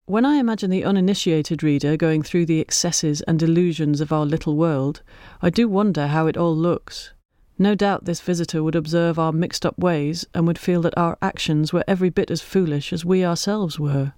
When 0.06 0.24
I 0.24 0.36
imagine 0.36 0.70
the 0.70 0.84
uninitiated 0.84 1.62
reader 1.62 1.96
going 1.96 2.22
through 2.22 2.46
the 2.46 2.60
excesses 2.60 3.20
and 3.22 3.38
delusions 3.38 4.00
of 4.00 4.12
our 4.12 4.24
little 4.24 4.54
world, 4.54 5.02
I 5.42 5.50
do 5.50 5.66
wonder 5.66 6.06
how 6.06 6.28
it 6.28 6.36
all 6.36 6.54
looks. 6.54 7.12
No 7.58 7.74
doubt 7.74 8.04
this 8.04 8.20
visitor 8.20 8.62
would 8.62 8.76
observe 8.76 9.18
our 9.18 9.32
mixed 9.32 9.66
up 9.66 9.78
ways 9.78 10.26
and 10.34 10.46
would 10.46 10.58
feel 10.58 10.82
that 10.82 10.96
our 10.96 11.18
actions 11.20 11.72
were 11.72 11.84
every 11.88 12.10
bit 12.10 12.30
as 12.30 12.42
foolish 12.42 12.92
as 12.92 13.04
we 13.04 13.24
ourselves 13.24 13.80
were. 13.80 14.12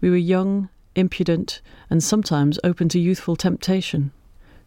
We 0.00 0.10
were 0.10 0.16
young, 0.16 0.68
impudent, 0.94 1.62
and 1.88 2.02
sometimes 2.02 2.58
open 2.64 2.88
to 2.90 2.98
youthful 2.98 3.36
temptation. 3.36 4.12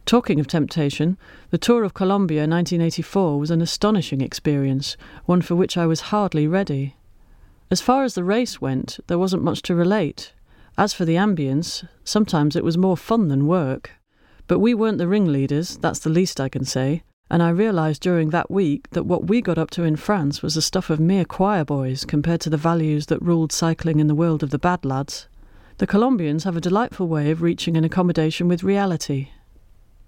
Talking 0.06 0.40
of 0.40 0.48
temptation, 0.48 1.18
the 1.50 1.58
Tour 1.58 1.84
of 1.84 1.94
Colombia 1.94 2.42
1984 2.42 3.40
was 3.40 3.52
an 3.52 3.62
astonishing 3.62 4.20
experience, 4.20 4.98
one 5.26 5.42
for 5.42 5.56
which 5.56 5.78
I 5.78 5.86
was 5.86 6.12
hardly 6.12 6.46
ready. 6.46 6.96
As 7.72 7.82
far 7.82 8.04
as 8.04 8.14
the 8.14 8.24
race 8.24 8.60
went, 8.60 9.00
there 9.08 9.18
wasn't 9.18 9.44
much 9.44 9.62
to 9.64 9.76
relate. 9.76 10.34
As 10.78 10.94
for 10.94 11.06
the 11.06 11.16
ambience, 11.16 11.88
sometimes 12.04 12.56
it 12.56 12.64
was 12.64 12.78
more 12.78 12.98
fun 12.98 13.30
than 13.30 13.48
work. 13.48 13.92
But 14.48 14.60
we 14.60 14.74
weren't 14.74 14.98
the 14.98 15.08
ringleaders, 15.08 15.78
that's 15.78 16.00
the 16.00 16.10
least 16.10 16.42
I 16.42 16.50
can 16.50 16.66
say, 16.66 17.04
and 17.32 17.42
I 17.42 17.50
realised 17.50 18.02
during 18.02 18.30
that 18.32 18.52
week 18.52 18.90
that 18.92 19.06
what 19.06 19.28
we 19.28 19.42
got 19.42 19.58
up 19.58 19.72
to 19.72 19.84
in 19.84 19.96
France 19.96 20.44
was 20.44 20.56
the 20.56 20.62
stuff 20.62 20.90
of 20.90 21.00
mere 21.00 21.26
choir 21.26 21.64
boys 21.64 22.04
compared 22.04 22.42
to 22.42 22.50
the 22.50 22.58
values 22.58 23.06
that 23.06 23.22
ruled 23.22 23.54
cycling 23.54 24.00
in 24.00 24.08
the 24.08 24.16
world 24.16 24.44
of 24.44 24.50
the 24.50 24.60
bad 24.60 24.84
lads. 24.84 25.30
The 25.78 25.88
Colombians 25.88 26.44
have 26.44 26.58
a 26.58 26.62
delightful 26.62 27.08
way 27.08 27.32
of 27.32 27.42
reaching 27.42 27.78
an 27.78 27.86
accommodation 27.86 28.48
with 28.48 28.64
reality, 28.64 29.30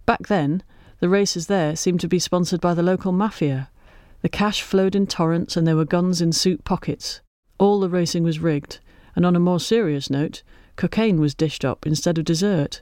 Back 0.06 0.28
then, 0.28 0.64
the 1.00 1.10
races 1.10 1.48
there 1.48 1.76
seemed 1.76 2.00
to 2.02 2.08
be 2.08 2.20
sponsored 2.20 2.62
by 2.62 2.74
the 2.74 2.84
local 2.84 3.12
mafia. 3.12 3.70
The 4.22 4.30
cash 4.30 4.62
flowed 4.62 4.96
in 4.96 5.08
torrents 5.08 5.58
and 5.58 5.68
there 5.68 5.76
were 5.76 5.86
guns 5.86 6.22
in 6.22 6.32
suit 6.32 6.64
pockets. 6.64 7.22
All 7.58 7.80
the 7.80 7.90
racing 7.90 8.24
was 8.24 8.40
rigged, 8.40 8.80
and 9.16 9.26
on 9.26 9.36
a 9.36 9.40
more 9.40 9.60
serious 9.60 10.10
note, 10.10 10.44
cocaine 10.76 11.20
was 11.20 11.36
dished 11.36 11.64
up 11.64 11.86
instead 11.86 12.18
of 12.18 12.26
dessert. 12.26 12.82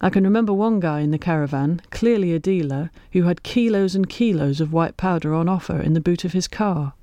I 0.00 0.10
can 0.10 0.24
remember 0.24 0.52
one 0.52 0.80
guy 0.80 1.00
in 1.00 1.10
the 1.10 1.18
caravan, 1.18 1.82
clearly 1.90 2.32
a 2.32 2.38
dealer, 2.38 2.90
who 3.12 3.24
had 3.24 3.42
kilos 3.42 3.94
and 3.94 4.08
kilos 4.08 4.60
of 4.60 4.72
white 4.72 4.96
powder 4.96 5.34
on 5.34 5.48
offer 5.48 5.78
in 5.78 5.92
the 5.92 6.00
boot 6.00 6.24
of 6.24 6.32
his 6.32 6.48
car. 6.48 6.94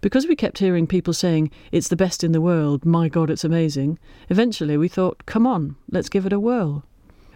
Because 0.00 0.26
we 0.26 0.36
kept 0.36 0.58
hearing 0.58 0.86
people 0.86 1.12
saying, 1.12 1.50
It's 1.72 1.88
the 1.88 1.96
best 1.96 2.24
in 2.24 2.32
the 2.32 2.40
world, 2.40 2.86
my 2.86 3.08
God, 3.08 3.30
it's 3.30 3.44
amazing, 3.44 3.98
eventually 4.30 4.76
we 4.76 4.88
thought, 4.88 5.26
Come 5.26 5.46
on, 5.46 5.76
let's 5.90 6.08
give 6.08 6.24
it 6.24 6.32
a 6.32 6.40
whirl. 6.40 6.84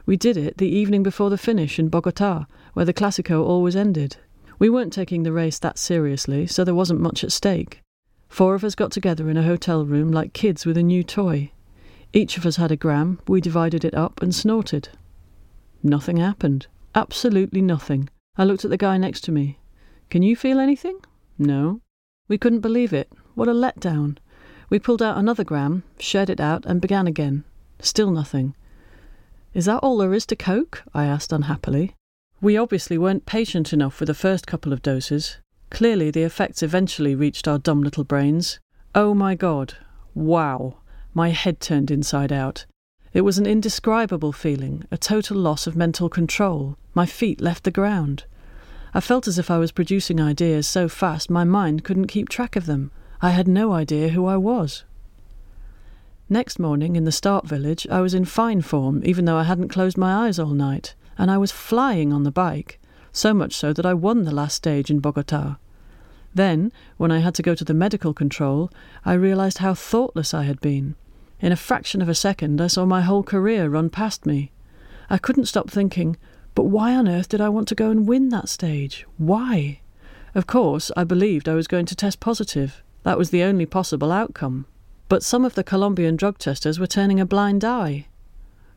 We 0.05 0.17
did 0.17 0.37
it 0.37 0.59
the 0.59 0.69
evening 0.69 1.03
before 1.03 1.31
the 1.31 1.39
finish 1.39 1.79
in 1.79 1.89
Bogota, 1.89 2.47
where 2.75 2.85
the 2.85 2.95
Classico 2.95 3.45
always 3.45 3.77
ended. 3.77 4.17
We 4.59 4.69
weren't 4.69 4.93
taking 4.93 5.23
the 5.23 5.33
race 5.33 5.59
that 5.61 5.79
seriously, 5.79 6.47
so 6.47 6.65
there 6.65 6.75
wasn't 6.75 7.01
much 7.01 7.23
at 7.25 7.33
stake. 7.33 7.81
Four 8.29 8.55
of 8.55 8.65
us 8.65 8.75
got 8.75 8.91
together 8.91 9.29
in 9.29 9.37
a 9.37 9.43
hotel 9.43 9.85
room 9.85 10.11
like 10.11 10.33
kids 10.33 10.65
with 10.65 10.77
a 10.77 10.83
new 10.83 11.03
toy. 11.03 11.51
Each 12.13 12.37
of 12.37 12.47
us 12.47 12.57
had 12.57 12.73
a 12.73 12.77
gram, 12.77 13.21
we 13.27 13.41
divided 13.41 13.85
it 13.85 13.95
up 13.95 14.23
and 14.23 14.35
snorted. 14.35 14.89
Nothing 15.83 16.19
happened. 16.19 16.67
Absolutely 16.95 17.63
nothing. 17.63 18.09
I 18.37 18.45
looked 18.45 18.65
at 18.65 18.71
the 18.71 18.77
guy 18.77 18.99
next 18.99 19.23
to 19.23 19.33
me. 19.33 19.59
Can 20.11 20.23
you 20.23 20.37
feel 20.37 20.61
anything? 20.61 20.99
No. 21.39 21.81
We 22.29 22.39
couldn't 22.39 22.61
believe 22.61 22.93
it. 22.93 23.11
What 23.35 23.49
a 23.49 23.53
letdown. 23.53 24.19
We 24.71 24.79
pulled 24.79 25.03
out 25.03 25.19
another 25.19 25.45
gram, 25.45 25.83
shared 25.99 26.31
it 26.31 26.41
out, 26.41 26.65
and 26.67 26.81
began 26.81 27.07
again. 27.07 27.45
Still 27.81 28.11
nothing. 28.11 28.55
Is 29.55 29.67
that 29.67 29.81
all 29.81 29.99
there 29.99 30.15
is 30.15 30.25
to 30.27 30.37
Coke? 30.37 30.83
I 30.95 31.05
asked 31.05 31.33
unhappily. 31.33 31.95
We 32.41 32.57
obviously 32.57 32.97
weren't 32.97 33.27
patient 33.27 33.73
enough 33.73 34.01
with 34.01 34.07
the 34.07 34.15
first 34.15 34.47
couple 34.47 34.73
of 34.73 34.81
doses. 34.81 35.37
Clearly, 35.71 36.11
the 36.11 36.23
effects 36.23 36.63
eventually 36.63 37.15
reached 37.15 37.47
our 37.47 37.59
dumb 37.59 37.83
little 37.83 38.05
brains. 38.05 38.61
Oh 38.95 39.13
my 39.13 39.35
god. 39.35 39.77
Wow. 40.15 40.79
My 41.13 41.31
head 41.31 41.61
turned 41.61 41.91
inside 41.91 42.33
out. 42.33 42.65
It 43.13 43.23
was 43.23 43.37
an 43.37 43.45
indescribable 43.45 44.33
feeling, 44.33 44.85
a 44.91 44.97
total 44.97 45.37
loss 45.37 45.67
of 45.67 45.77
mental 45.77 46.09
control. 46.09 46.79
My 46.95 47.05
feet 47.05 47.41
left 47.41 47.65
the 47.65 47.71
ground. 47.71 48.25
I 48.95 49.01
felt 49.01 49.29
as 49.29 49.39
if 49.39 49.51
I 49.51 49.59
was 49.59 49.73
producing 49.73 50.19
ideas 50.19 50.67
so 50.67 50.89
fast 50.89 51.31
my 51.31 51.45
mind 51.45 51.85
couldn't 51.85 52.07
keep 52.07 52.31
track 52.31 52.57
of 52.57 52.65
them. 52.65 52.91
I 53.21 53.31
had 53.31 53.49
no 53.49 53.73
idea 53.73 54.09
who 54.09 54.25
I 54.25 54.39
was. 54.39 54.85
Next 56.29 56.59
morning, 56.59 56.97
in 56.97 57.05
the 57.05 57.13
start 57.13 57.47
village, 57.47 57.87
I 57.91 58.01
was 58.01 58.15
in 58.15 58.25
fine 58.25 58.63
form, 58.63 59.03
even 59.05 59.25
though 59.25 59.37
I 59.37 59.43
hadn't 59.43 59.69
closed 59.69 59.99
my 59.99 60.27
eyes 60.27 60.39
all 60.39 60.55
night, 60.55 60.95
and 61.19 61.31
I 61.31 61.37
was 61.37 61.53
flying 61.53 62.13
on 62.13 62.23
the 62.23 62.31
bike, 62.31 62.81
so 63.13 63.35
much 63.35 63.55
so 63.55 63.73
that 63.73 63.85
I 63.85 63.93
won 63.93 64.25
the 64.25 64.35
last 64.35 64.55
stage 64.55 64.91
in 64.91 65.01
Bogota. 65.01 65.57
Then, 66.35 66.73
when 66.97 67.13
I 67.13 67.19
had 67.19 67.35
to 67.35 67.43
go 67.43 67.55
to 67.55 67.65
the 67.65 67.75
medical 67.75 68.15
control, 68.15 68.71
I 69.05 69.13
realized 69.13 69.59
how 69.59 69.75
thoughtless 69.75 70.33
I 70.33 70.45
had 70.45 70.61
been. 70.61 70.95
In 71.41 71.53
a 71.53 71.57
fraction 71.57 72.01
of 72.01 72.09
a 72.09 72.15
second, 72.15 72.61
I 72.61 72.69
saw 72.69 72.87
my 72.87 73.03
whole 73.03 73.23
career 73.23 73.69
run 73.69 73.91
past 73.91 74.25
me. 74.25 74.53
I 75.11 75.19
couldn't 75.19 75.47
stop 75.47 75.69
thinking, 75.69 76.17
but 76.55 76.65
why 76.65 76.95
on 76.95 77.09
earth 77.09 77.29
did 77.29 77.41
I 77.41 77.51
want 77.51 77.69
to 77.69 77.75
go 77.75 77.91
and 77.91 78.07
win 78.07 78.31
that 78.31 78.49
stage? 78.49 79.05
Why? 79.19 79.81
Of 80.35 80.47
course, 80.47 80.91
I 80.97 81.05
believed 81.05 81.49
I 81.49 81.55
was 81.55 81.69
going 81.69 81.85
to 81.87 81.97
test 81.97 82.21
positive. 82.21 82.83
That 83.03 83.19
was 83.19 83.31
the 83.31 83.43
only 83.43 83.67
possible 83.67 84.13
outcome. 84.13 84.67
But 85.13 85.23
some 85.23 85.45
of 85.45 85.57
the 85.57 85.63
Colombian 85.63 86.17
drug 86.17 86.39
testers 86.39 86.81
were 86.81 86.87
turning 86.87 87.21
a 87.21 87.27
blind 87.27 87.67
eye. 87.67 88.07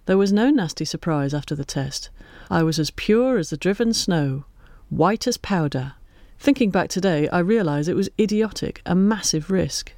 There 0.05 0.17
was 0.17 0.33
no 0.33 0.49
nasty 0.49 0.83
surprise 0.83 1.33
after 1.33 1.55
the 1.55 1.63
test. 1.63 2.09
I 2.49 2.61
was 2.61 2.77
as 2.77 2.91
pure 2.91 3.37
as 3.37 3.51
the 3.51 3.55
driven 3.55 3.93
snow, 3.93 4.43
white 4.89 5.27
as 5.27 5.37
powder. 5.37 5.93
Thinking 6.37 6.71
back 6.71 6.89
today, 6.89 7.29
I 7.29 7.39
realise 7.39 7.87
it 7.87 7.95
was 7.95 8.09
idiotic, 8.19 8.81
a 8.85 8.95
massive 8.95 9.49
risk. 9.49 9.93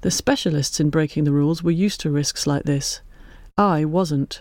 The 0.00 0.10
specialists 0.10 0.80
in 0.80 0.88
breaking 0.88 1.24
the 1.24 1.32
rules 1.32 1.62
were 1.62 1.70
used 1.70 2.00
to 2.00 2.10
risks 2.10 2.46
like 2.46 2.62
this. 2.62 3.02
I 3.58 3.84
wasn't. 3.84 4.40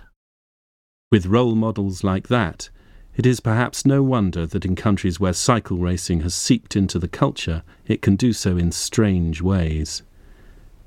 With 1.12 1.25
role 1.25 1.55
models 1.55 2.05
like 2.05 2.29
that, 2.29 2.69
it 3.17 3.25
is 3.25 3.41
perhaps 3.41 3.85
no 3.85 4.01
wonder 4.01 4.47
that 4.47 4.63
in 4.63 4.77
countries 4.77 5.19
where 5.19 5.33
cycle 5.33 5.77
racing 5.77 6.21
has 6.21 6.33
seeped 6.33 6.77
into 6.77 7.00
the 7.00 7.09
culture, 7.09 7.63
it 7.85 8.01
can 8.01 8.15
do 8.15 8.31
so 8.31 8.55
in 8.55 8.71
strange 8.71 9.41
ways. 9.41 10.03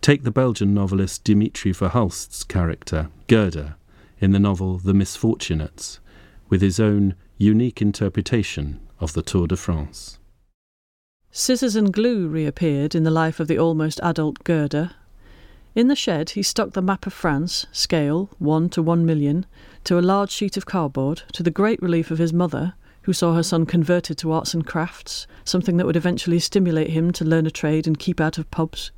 Take 0.00 0.22
the 0.22 0.30
Belgian 0.30 0.72
novelist 0.72 1.24
Dimitri 1.24 1.72
Verhulst's 1.72 2.44
character, 2.44 3.08
Gerda, 3.26 3.76
in 4.20 4.32
the 4.32 4.38
novel 4.38 4.78
The 4.78 4.94
Misfortunates, 4.94 5.98
with 6.48 6.62
his 6.62 6.78
own 6.78 7.14
unique 7.38 7.82
interpretation 7.82 8.80
of 9.00 9.12
the 9.12 9.22
Tour 9.22 9.46
de 9.46 9.56
France. 9.56 10.18
Scissors 11.30 11.76
and 11.76 11.92
glue 11.92 12.28
reappeared 12.28 12.94
in 12.94 13.02
the 13.02 13.10
life 13.10 13.40
of 13.40 13.48
the 13.48 13.58
almost 13.58 14.00
adult 14.02 14.42
Gerda. 14.44 14.94
In 15.74 15.88
the 15.88 15.96
shed, 15.96 16.30
he 16.30 16.42
stuck 16.42 16.72
the 16.72 16.80
map 16.80 17.06
of 17.06 17.12
France, 17.12 17.66
scale 17.72 18.30
1 18.38 18.70
to 18.70 18.82
1 18.82 19.04
million, 19.04 19.44
to 19.84 19.98
a 19.98 20.00
large 20.00 20.30
sheet 20.30 20.56
of 20.56 20.64
cardboard, 20.64 21.24
to 21.32 21.42
the 21.42 21.50
great 21.50 21.82
relief 21.82 22.10
of 22.10 22.18
his 22.18 22.32
mother, 22.32 22.72
who 23.02 23.12
saw 23.12 23.34
her 23.34 23.42
son 23.42 23.66
converted 23.66 24.16
to 24.18 24.32
arts 24.32 24.54
and 24.54 24.66
crafts, 24.66 25.26
something 25.44 25.76
that 25.76 25.84
would 25.84 25.96
eventually 25.96 26.38
stimulate 26.38 26.90
him 26.90 27.12
to 27.12 27.24
learn 27.24 27.46
a 27.46 27.50
trade 27.50 27.86
and 27.86 27.98
keep 27.98 28.20
out 28.20 28.38
of 28.38 28.50
pubs. 28.50 28.90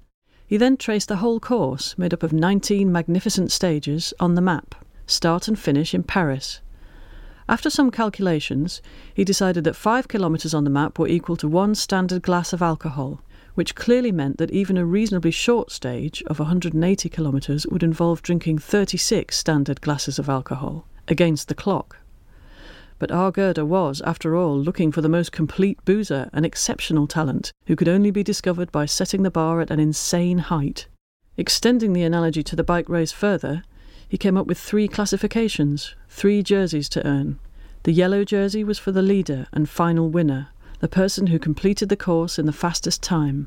He 0.48 0.56
then 0.56 0.78
traced 0.78 1.08
the 1.08 1.16
whole 1.16 1.40
course, 1.40 1.96
made 1.98 2.14
up 2.14 2.22
of 2.22 2.32
19 2.32 2.90
magnificent 2.90 3.52
stages, 3.52 4.14
on 4.18 4.34
the 4.34 4.40
map, 4.40 4.74
start 5.06 5.46
and 5.46 5.58
finish 5.58 5.92
in 5.92 6.04
Paris. 6.04 6.62
After 7.50 7.68
some 7.68 7.90
calculations, 7.90 8.80
he 9.12 9.24
decided 9.24 9.64
that 9.64 9.76
5 9.76 10.08
kilometres 10.08 10.54
on 10.54 10.64
the 10.64 10.70
map 10.70 10.98
were 10.98 11.06
equal 11.06 11.36
to 11.36 11.48
one 11.48 11.74
standard 11.74 12.22
glass 12.22 12.54
of 12.54 12.62
alcohol, 12.62 13.20
which 13.56 13.74
clearly 13.74 14.10
meant 14.10 14.38
that 14.38 14.50
even 14.50 14.78
a 14.78 14.86
reasonably 14.86 15.30
short 15.32 15.70
stage 15.70 16.22
of 16.28 16.38
180 16.38 17.08
kilometres 17.10 17.66
would 17.66 17.82
involve 17.82 18.22
drinking 18.22 18.58
36 18.58 19.36
standard 19.36 19.82
glasses 19.82 20.18
of 20.18 20.30
alcohol, 20.30 20.86
against 21.08 21.48
the 21.48 21.54
clock. 21.54 21.98
But 22.98 23.12
our 23.12 23.30
Gerda 23.30 23.64
was, 23.64 24.00
after 24.00 24.34
all, 24.34 24.58
looking 24.58 24.90
for 24.90 25.00
the 25.00 25.08
most 25.08 25.30
complete 25.30 25.78
boozer, 25.84 26.30
an 26.32 26.44
exceptional 26.44 27.06
talent, 27.06 27.52
who 27.66 27.76
could 27.76 27.88
only 27.88 28.10
be 28.10 28.24
discovered 28.24 28.72
by 28.72 28.86
setting 28.86 29.22
the 29.22 29.30
bar 29.30 29.60
at 29.60 29.70
an 29.70 29.78
insane 29.78 30.38
height. 30.38 30.88
Extending 31.36 31.92
the 31.92 32.02
analogy 32.02 32.42
to 32.42 32.56
the 32.56 32.64
bike 32.64 32.88
race 32.88 33.12
further, 33.12 33.62
he 34.08 34.18
came 34.18 34.36
up 34.36 34.46
with 34.46 34.58
three 34.58 34.88
classifications, 34.88 35.94
three 36.08 36.42
jerseys 36.42 36.88
to 36.88 37.06
earn. 37.06 37.38
The 37.84 37.92
yellow 37.92 38.24
jersey 38.24 38.64
was 38.64 38.78
for 38.78 38.90
the 38.90 39.02
leader 39.02 39.46
and 39.52 39.68
final 39.68 40.08
winner, 40.08 40.48
the 40.80 40.88
person 40.88 41.28
who 41.28 41.38
completed 41.38 41.88
the 41.88 41.96
course 41.96 42.38
in 42.38 42.46
the 42.46 42.52
fastest 42.52 43.02
time. 43.02 43.46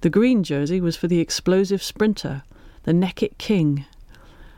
The 0.00 0.10
green 0.10 0.42
jersey 0.42 0.80
was 0.80 0.96
for 0.96 1.06
the 1.06 1.20
explosive 1.20 1.82
sprinter, 1.82 2.42
the 2.82 2.92
Neck-It 2.92 3.38
King, 3.38 3.84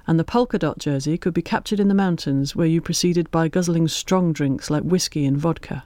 and 0.06 0.18
the 0.18 0.24
polka 0.24 0.58
dot 0.58 0.78
jersey 0.78 1.16
could 1.16 1.34
be 1.34 1.42
captured 1.42 1.80
in 1.80 1.88
the 1.88 1.94
mountains 1.94 2.56
where 2.56 2.66
you 2.66 2.80
proceeded 2.80 3.30
by 3.30 3.48
guzzling 3.48 3.88
strong 3.88 4.32
drinks 4.32 4.70
like 4.70 4.82
whiskey 4.82 5.24
and 5.24 5.36
vodka. 5.36 5.84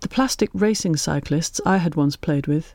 The 0.00 0.08
plastic 0.08 0.50
racing 0.52 0.96
cyclists 0.96 1.60
I 1.66 1.78
had 1.78 1.94
once 1.94 2.16
played 2.16 2.46
with, 2.46 2.74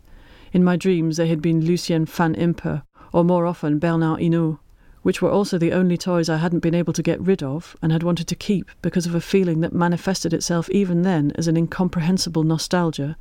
in 0.52 0.64
my 0.64 0.76
dreams 0.76 1.18
they 1.18 1.28
had 1.28 1.42
been 1.42 1.66
Lucien 1.66 2.06
Van 2.06 2.36
Impe, 2.36 2.84
or 3.14 3.24
more 3.24 3.46
often 3.46 3.80
Bernard 3.80 4.20
Hinault, 4.20 4.60
which 5.02 5.22
were 5.22 5.32
also 5.32 5.58
the 5.58 5.72
only 5.72 5.98
toys 5.98 6.30
I 6.30 6.38
hadn't 6.38 6.60
been 6.60 6.76
able 6.76 6.94
to 6.94 7.04
get 7.04 7.22
rid 7.22 7.42
of 7.42 7.76
and 7.82 7.92
had 7.92 8.04
wanted 8.04 8.28
to 8.28 8.36
keep 8.36 8.70
because 8.82 9.06
of 9.06 9.16
a 9.16 9.22
feeling 9.22 9.62
that 9.62 9.74
manifested 9.74 10.34
itself 10.34 10.70
even 10.70 11.02
then 11.02 11.32
as 11.36 11.48
an 11.48 11.58
incomprehensible 11.58 12.44
nostalgia, 12.44 13.18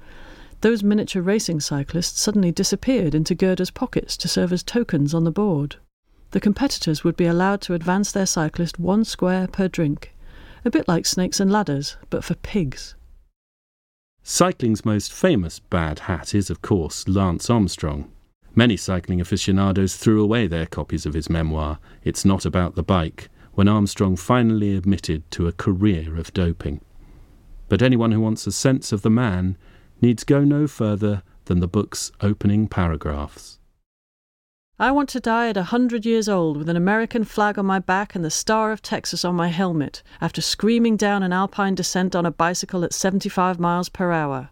those 0.60 0.82
miniature 0.82 1.22
racing 1.22 1.60
cyclists 1.60 2.20
suddenly 2.20 2.52
disappeared 2.52 3.14
into 3.14 3.34
Gerda's 3.34 3.70
pockets 3.70 4.16
to 4.18 4.28
serve 4.28 4.52
as 4.52 4.62
tokens 4.62 5.14
on 5.14 5.24
the 5.24 5.30
board. 5.30 5.76
The 6.32 6.40
competitors 6.40 7.02
would 7.02 7.16
be 7.16 7.26
allowed 7.26 7.60
to 7.62 7.74
advance 7.74 8.12
their 8.12 8.26
cyclist 8.26 8.78
one 8.78 9.04
square 9.04 9.48
per 9.48 9.68
drink, 9.68 10.14
a 10.64 10.70
bit 10.70 10.86
like 10.86 11.06
snakes 11.06 11.40
and 11.40 11.50
ladders, 11.50 11.96
but 12.08 12.22
for 12.22 12.34
pigs. 12.34 12.94
Cycling's 14.22 14.84
most 14.84 15.12
famous 15.12 15.58
bad 15.58 16.00
hat 16.00 16.34
is, 16.34 16.50
of 16.50 16.62
course, 16.62 17.08
Lance 17.08 17.50
Armstrong. 17.50 18.10
Many 18.54 18.76
cycling 18.76 19.20
aficionados 19.20 19.96
threw 19.96 20.22
away 20.22 20.46
their 20.46 20.66
copies 20.66 21.06
of 21.06 21.14
his 21.14 21.30
memoir, 21.30 21.78
It's 22.04 22.24
Not 22.24 22.44
About 22.44 22.74
the 22.74 22.82
Bike, 22.82 23.28
when 23.54 23.68
Armstrong 23.68 24.16
finally 24.16 24.76
admitted 24.76 25.28
to 25.32 25.46
a 25.46 25.52
career 25.52 26.16
of 26.16 26.32
doping. 26.32 26.80
But 27.68 27.82
anyone 27.82 28.12
who 28.12 28.20
wants 28.20 28.46
a 28.46 28.52
sense 28.52 28.92
of 28.92 29.02
the 29.02 29.10
man 29.10 29.56
needs 30.00 30.24
go 30.24 30.44
no 30.44 30.66
further 30.66 31.22
than 31.44 31.60
the 31.60 31.68
book's 31.68 32.10
opening 32.20 32.68
paragraphs. 32.68 33.59
I 34.80 34.92
want 34.92 35.10
to 35.10 35.20
die 35.20 35.50
at 35.50 35.58
a 35.58 35.64
hundred 35.64 36.06
years 36.06 36.26
old 36.26 36.56
with 36.56 36.70
an 36.70 36.76
American 36.76 37.22
flag 37.22 37.58
on 37.58 37.66
my 37.66 37.80
back 37.80 38.14
and 38.14 38.24
the 38.24 38.30
Star 38.30 38.72
of 38.72 38.80
Texas 38.80 39.26
on 39.26 39.34
my 39.34 39.48
helmet 39.48 40.02
after 40.22 40.40
screaming 40.40 40.96
down 40.96 41.22
an 41.22 41.34
alpine 41.34 41.74
descent 41.74 42.16
on 42.16 42.24
a 42.24 42.30
bicycle 42.30 42.82
at 42.82 42.94
75 42.94 43.60
miles 43.60 43.90
per 43.90 44.10
hour. 44.10 44.48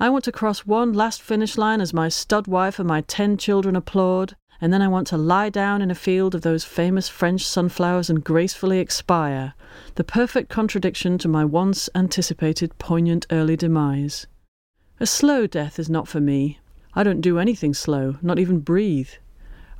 I 0.00 0.08
want 0.08 0.24
to 0.24 0.32
cross 0.32 0.66
one 0.66 0.92
last 0.92 1.22
finish 1.22 1.56
line 1.56 1.80
as 1.80 1.94
my 1.94 2.08
stud 2.08 2.48
wife 2.48 2.80
and 2.80 2.88
my 2.88 3.02
ten 3.02 3.36
children 3.36 3.76
applaud, 3.76 4.34
and 4.60 4.72
then 4.72 4.82
I 4.82 4.88
want 4.88 5.06
to 5.08 5.16
lie 5.16 5.50
down 5.50 5.82
in 5.82 5.90
a 5.92 5.94
field 5.94 6.34
of 6.34 6.42
those 6.42 6.64
famous 6.64 7.08
French 7.08 7.46
sunflowers 7.46 8.10
and 8.10 8.24
gracefully 8.24 8.80
expire, 8.80 9.54
the 9.94 10.02
perfect 10.02 10.48
contradiction 10.48 11.16
to 11.18 11.28
my 11.28 11.44
once 11.44 11.88
anticipated 11.94 12.76
poignant 12.80 13.24
early 13.30 13.56
demise. 13.56 14.26
A 14.98 15.06
slow 15.06 15.46
death 15.46 15.78
is 15.78 15.88
not 15.88 16.08
for 16.08 16.18
me. 16.18 16.58
I 16.94 17.04
don't 17.04 17.20
do 17.20 17.38
anything 17.38 17.72
slow, 17.72 18.16
not 18.20 18.40
even 18.40 18.58
breathe. 18.58 19.10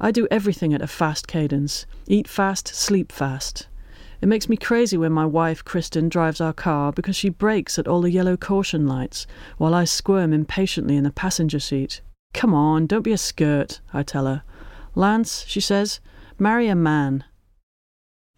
I 0.01 0.11
do 0.11 0.29
everything 0.31 0.75
at 0.75 0.83
a 0.83 0.87
fast 0.87 1.27
cadence 1.27 1.87
eat 2.07 2.29
fast, 2.29 2.69
sleep 2.69 3.13
fast. 3.13 3.69
It 4.21 4.27
makes 4.27 4.49
me 4.49 4.57
crazy 4.57 4.97
when 4.97 5.13
my 5.13 5.27
wife, 5.27 5.65
Kristin, 5.65 6.09
drives 6.09 6.41
our 6.41 6.53
car 6.53 6.93
because 6.93 7.17
she 7.17 7.29
brakes 7.29 7.79
at 7.79 7.87
all 7.87 8.01
the 8.01 8.11
yellow 8.11 8.37
caution 8.37 8.87
lights 8.87 9.27
while 9.59 9.75
I 9.75 9.85
squirm 9.85 10.33
impatiently 10.33 10.97
in 10.97 11.05
the 11.05 11.11
passenger 11.11 11.61
seat. 11.61 12.01
Come 12.33 12.55
on, 12.55 12.87
don't 12.87 13.03
be 13.03 13.13
a 13.13 13.19
skirt, 13.19 13.81
I 13.93 14.03
tell 14.03 14.27
her. 14.27 14.43
Lance, 14.95 15.45
she 15.47 15.61
says, 15.61 16.01
marry 16.39 16.69
a 16.69 16.75
man. 16.75 17.25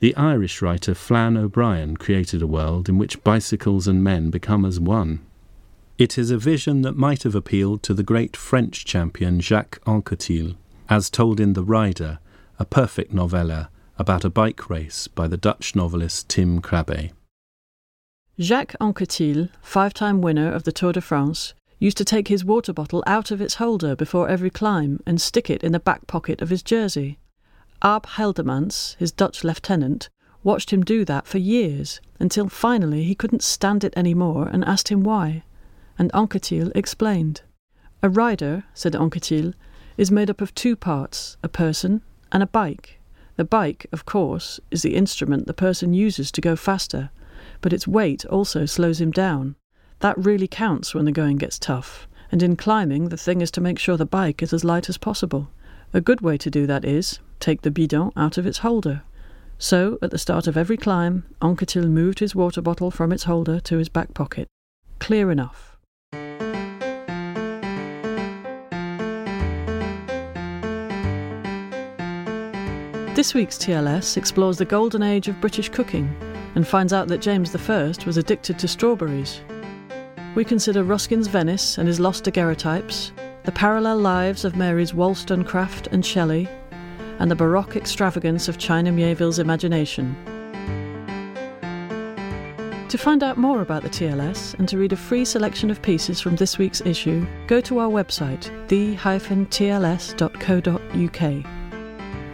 The 0.00 0.14
Irish 0.16 0.60
writer 0.60 0.94
Flann 0.94 1.36
O'Brien 1.36 1.96
created 1.96 2.42
a 2.42 2.46
world 2.46 2.88
in 2.88 2.98
which 2.98 3.24
bicycles 3.24 3.88
and 3.88 4.04
men 4.04 4.30
become 4.30 4.64
as 4.64 4.78
one. 4.78 5.24
It 5.96 6.18
is 6.18 6.30
a 6.30 6.36
vision 6.36 6.82
that 6.82 6.96
might 6.96 7.22
have 7.22 7.34
appealed 7.34 7.82
to 7.84 7.94
the 7.94 8.02
great 8.02 8.36
French 8.36 8.84
champion 8.84 9.40
Jacques 9.40 9.80
Anquetil, 9.86 10.56
as 10.88 11.10
told 11.10 11.40
in 11.40 11.52
The 11.52 11.64
Rider, 11.64 12.18
a 12.58 12.64
perfect 12.64 13.12
novella 13.12 13.70
about 13.98 14.24
a 14.24 14.30
bike 14.30 14.68
race 14.70 15.08
by 15.08 15.26
the 15.26 15.36
Dutch 15.36 15.74
novelist 15.74 16.28
Tim 16.28 16.60
Krabbe. 16.60 17.12
Jacques 18.38 18.76
Anquetil, 18.80 19.48
five 19.62 19.94
time 19.94 20.20
winner 20.20 20.52
of 20.52 20.64
the 20.64 20.72
Tour 20.72 20.92
de 20.92 21.00
France, 21.00 21.54
used 21.78 21.96
to 21.96 22.04
take 22.04 22.28
his 22.28 22.44
water 22.44 22.72
bottle 22.72 23.02
out 23.06 23.30
of 23.30 23.40
its 23.40 23.54
holder 23.54 23.96
before 23.96 24.28
every 24.28 24.50
climb 24.50 25.00
and 25.06 25.20
stick 25.20 25.50
it 25.50 25.62
in 25.62 25.72
the 25.72 25.80
back 25.80 26.06
pocket 26.06 26.40
of 26.40 26.50
his 26.50 26.62
jersey. 26.62 27.18
Ab 27.82 28.06
Geldermans, 28.06 28.96
his 28.96 29.12
Dutch 29.12 29.44
lieutenant, 29.44 30.08
watched 30.42 30.72
him 30.72 30.82
do 30.82 31.04
that 31.04 31.26
for 31.26 31.38
years 31.38 32.00
until 32.20 32.48
finally 32.48 33.04
he 33.04 33.14
couldn't 33.14 33.42
stand 33.42 33.84
it 33.84 33.92
any 33.96 34.14
more 34.14 34.48
and 34.48 34.64
asked 34.64 34.88
him 34.88 35.02
why. 35.02 35.42
And 35.98 36.10
Anquetil 36.12 36.72
explained. 36.74 37.42
A 38.02 38.08
rider, 38.08 38.64
said 38.74 38.94
Anquetil, 38.94 39.54
is 39.96 40.10
made 40.10 40.30
up 40.30 40.40
of 40.40 40.54
two 40.54 40.76
parts 40.76 41.36
a 41.42 41.48
person 41.48 42.02
and 42.32 42.42
a 42.42 42.46
bike. 42.46 42.98
The 43.36 43.44
bike, 43.44 43.86
of 43.92 44.06
course, 44.06 44.60
is 44.70 44.82
the 44.82 44.96
instrument 44.96 45.46
the 45.46 45.54
person 45.54 45.94
uses 45.94 46.32
to 46.32 46.40
go 46.40 46.56
faster, 46.56 47.10
but 47.60 47.72
its 47.72 47.86
weight 47.86 48.24
also 48.26 48.66
slows 48.66 49.00
him 49.00 49.10
down. 49.10 49.56
That 50.00 50.16
really 50.16 50.48
counts 50.48 50.94
when 50.94 51.04
the 51.04 51.12
going 51.12 51.36
gets 51.36 51.58
tough, 51.58 52.08
and 52.32 52.42
in 52.42 52.56
climbing, 52.56 53.08
the 53.08 53.16
thing 53.16 53.40
is 53.40 53.50
to 53.52 53.60
make 53.60 53.78
sure 53.78 53.96
the 53.96 54.06
bike 54.06 54.42
is 54.42 54.52
as 54.52 54.64
light 54.64 54.88
as 54.88 54.98
possible. 54.98 55.50
A 55.92 56.00
good 56.00 56.20
way 56.20 56.36
to 56.38 56.50
do 56.50 56.66
that 56.66 56.84
is 56.84 57.20
take 57.40 57.62
the 57.62 57.70
bidon 57.70 58.12
out 58.16 58.38
of 58.38 58.46
its 58.46 58.58
holder. 58.58 59.02
So, 59.58 59.98
at 60.02 60.10
the 60.10 60.18
start 60.18 60.46
of 60.46 60.56
every 60.56 60.76
climb, 60.76 61.24
Anquetil 61.40 61.88
moved 61.88 62.18
his 62.18 62.34
water 62.34 62.60
bottle 62.60 62.90
from 62.90 63.12
its 63.12 63.24
holder 63.24 63.60
to 63.60 63.78
his 63.78 63.88
back 63.88 64.12
pocket. 64.12 64.48
Clear 64.98 65.30
enough. 65.30 65.75
This 73.16 73.32
week's 73.32 73.56
TLS 73.56 74.18
explores 74.18 74.58
the 74.58 74.66
golden 74.66 75.02
age 75.02 75.26
of 75.26 75.40
British 75.40 75.70
cooking 75.70 76.14
and 76.54 76.68
finds 76.68 76.92
out 76.92 77.08
that 77.08 77.22
James 77.22 77.56
I 77.56 77.94
was 78.04 78.18
addicted 78.18 78.58
to 78.58 78.68
strawberries. 78.68 79.40
We 80.34 80.44
consider 80.44 80.84
Ruskin's 80.84 81.26
Venice 81.26 81.78
and 81.78 81.88
his 81.88 81.98
lost 81.98 82.24
daguerreotypes, 82.24 83.12
the 83.44 83.52
parallel 83.52 84.00
lives 84.00 84.44
of 84.44 84.54
Mary's 84.54 84.92
Wollstonecraft 84.92 85.86
and 85.86 86.04
Shelley, 86.04 86.46
and 87.18 87.30
the 87.30 87.34
Baroque 87.34 87.74
extravagance 87.74 88.48
of 88.48 88.58
China 88.58 88.92
Miéville's 88.92 89.38
imagination. 89.38 90.14
To 92.90 92.98
find 92.98 93.22
out 93.22 93.38
more 93.38 93.62
about 93.62 93.82
the 93.82 93.88
TLS 93.88 94.58
and 94.58 94.68
to 94.68 94.76
read 94.76 94.92
a 94.92 94.96
free 94.96 95.24
selection 95.24 95.70
of 95.70 95.80
pieces 95.80 96.20
from 96.20 96.36
this 96.36 96.58
week's 96.58 96.82
issue, 96.82 97.26
go 97.46 97.62
to 97.62 97.78
our 97.78 97.88
website, 97.88 98.50
the-tls.co.uk. 98.68 99.06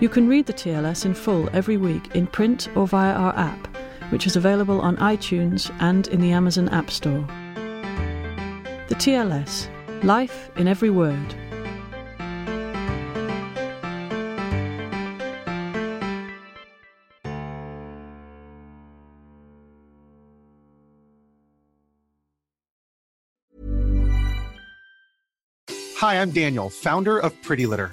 You 0.02 0.08
can 0.08 0.26
read 0.26 0.46
the 0.46 0.52
TLS 0.52 1.04
in 1.06 1.14
full 1.14 1.48
every 1.52 1.76
week 1.76 2.16
in 2.16 2.26
print 2.26 2.68
or 2.74 2.88
via 2.88 3.12
our 3.12 3.38
app, 3.38 3.68
which 4.10 4.26
is 4.26 4.34
available 4.34 4.80
on 4.80 4.96
iTunes 4.96 5.72
and 5.78 6.08
in 6.08 6.20
the 6.20 6.32
Amazon 6.32 6.68
App 6.70 6.90
Store. 6.90 7.24
The 8.88 8.96
TLS 8.96 9.68
Life 10.02 10.50
in 10.56 10.66
Every 10.66 10.90
Word. 10.90 11.36
Hi, 25.98 26.20
I'm 26.20 26.32
Daniel, 26.32 26.70
founder 26.70 27.20
of 27.20 27.40
Pretty 27.42 27.66
Litter. 27.66 27.92